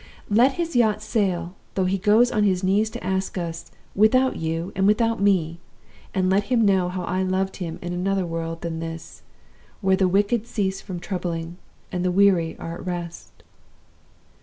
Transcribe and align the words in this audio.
Let 0.31 0.53
his 0.53 0.75
yacht 0.75 0.99
sail, 1.03 1.53
though 1.75 1.85
he 1.85 1.99
goes 1.99 2.31
on 2.31 2.43
his 2.43 2.63
knees 2.63 2.89
to 2.89 3.03
ask 3.03 3.37
us, 3.37 3.69
without 3.93 4.35
you 4.35 4.71
and 4.75 4.87
without 4.87 5.21
me; 5.21 5.59
and 6.11 6.27
let 6.27 6.45
him 6.45 6.65
know 6.65 6.89
how 6.89 7.03
I 7.03 7.21
loved 7.21 7.57
him 7.57 7.77
in 7.83 7.93
another 7.93 8.25
world 8.25 8.61
than 8.61 8.79
this, 8.79 9.21
where 9.79 9.95
the 9.95 10.07
wicked 10.07 10.47
cease 10.47 10.81
from 10.81 10.99
troubling, 10.99 11.57
and 11.91 12.03
the 12.03 12.09
weary 12.11 12.57
are 12.57 12.73
at 12.73 12.85
rest! 12.87 13.43